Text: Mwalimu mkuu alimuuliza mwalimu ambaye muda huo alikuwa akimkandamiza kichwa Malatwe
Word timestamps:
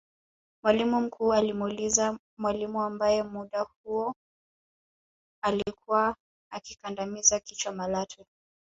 Mwalimu 0.63 1.01
mkuu 1.01 1.33
alimuuliza 1.33 2.19
mwalimu 2.37 2.81
ambaye 2.83 3.23
muda 3.23 3.65
huo 3.83 4.13
alikuwa 5.41 6.15
akimkandamiza 6.51 7.39
kichwa 7.39 7.71
Malatwe 7.71 8.25